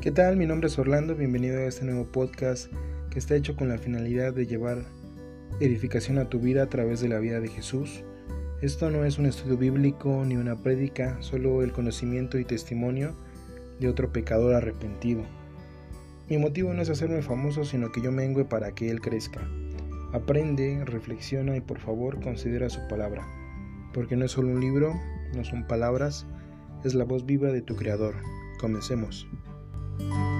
[0.00, 0.38] ¿Qué tal?
[0.38, 2.72] Mi nombre es Orlando, bienvenido a este nuevo podcast
[3.10, 4.78] que está hecho con la finalidad de llevar
[5.60, 8.02] edificación a tu vida a través de la vida de Jesús.
[8.62, 13.14] Esto no es un estudio bíblico ni una prédica, solo el conocimiento y testimonio
[13.78, 15.22] de otro pecador arrepentido.
[16.30, 19.46] Mi motivo no es hacerme famoso, sino que yo mengue para que Él crezca.
[20.14, 23.28] Aprende, reflexiona y por favor considera su palabra,
[23.92, 24.98] porque no es solo un libro,
[25.36, 26.26] no son palabras,
[26.84, 28.14] es la voz viva de tu Creador.
[28.58, 29.28] Comencemos.
[30.00, 30.39] thank you